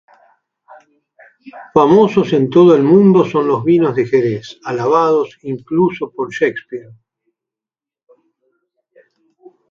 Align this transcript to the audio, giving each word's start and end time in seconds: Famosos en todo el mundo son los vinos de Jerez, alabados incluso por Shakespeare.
Famosos 1.75 2.33
en 2.33 2.49
todo 2.49 2.75
el 2.75 2.81
mundo 2.81 3.23
son 3.23 3.47
los 3.47 3.63
vinos 3.63 3.93
de 3.95 4.07
Jerez, 4.07 4.59
alabados 4.63 5.37
incluso 5.43 6.11
por 6.11 6.31
Shakespeare. 6.31 6.89